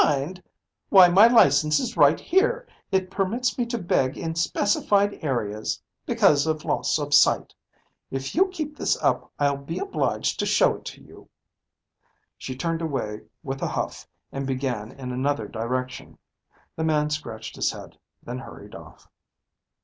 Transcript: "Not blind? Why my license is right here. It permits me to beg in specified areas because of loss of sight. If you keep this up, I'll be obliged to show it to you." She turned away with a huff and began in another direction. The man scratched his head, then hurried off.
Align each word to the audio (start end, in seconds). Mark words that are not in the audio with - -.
"Not 0.01 0.07
blind? 0.15 0.43
Why 0.89 1.07
my 1.09 1.27
license 1.27 1.79
is 1.79 1.95
right 1.95 2.19
here. 2.19 2.67
It 2.91 3.11
permits 3.11 3.55
me 3.59 3.67
to 3.67 3.77
beg 3.77 4.17
in 4.17 4.33
specified 4.33 5.19
areas 5.21 5.79
because 6.07 6.47
of 6.47 6.65
loss 6.65 6.97
of 6.97 7.13
sight. 7.13 7.53
If 8.09 8.33
you 8.33 8.47
keep 8.47 8.75
this 8.75 8.97
up, 9.03 9.31
I'll 9.37 9.57
be 9.57 9.77
obliged 9.77 10.39
to 10.39 10.47
show 10.47 10.73
it 10.77 10.85
to 10.85 11.03
you." 11.03 11.29
She 12.35 12.55
turned 12.55 12.81
away 12.81 13.21
with 13.43 13.61
a 13.61 13.67
huff 13.67 14.07
and 14.31 14.47
began 14.47 14.91
in 14.91 15.11
another 15.11 15.47
direction. 15.47 16.17
The 16.75 16.83
man 16.83 17.11
scratched 17.11 17.55
his 17.55 17.71
head, 17.71 17.99
then 18.23 18.39
hurried 18.39 18.73
off. 18.73 19.07